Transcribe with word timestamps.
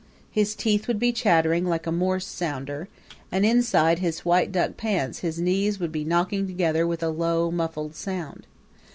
His 0.31 0.55
teeth 0.55 0.87
would 0.87 0.97
be 0.97 1.11
chattering 1.11 1.63
like 1.63 1.85
a 1.85 1.91
Morse 1.91 2.25
sounder, 2.25 2.87
and 3.31 3.45
inside 3.45 3.99
his 3.99 4.25
white 4.25 4.51
duck 4.51 4.75
pants 4.75 5.19
his 5.19 5.37
knees 5.39 5.79
would 5.79 5.91
be 5.91 6.03
knocking 6.03 6.47
together 6.47 6.87
with 6.87 7.03
a 7.03 7.09
low, 7.09 7.51
muffled 7.51 7.93
sound. 7.95 8.47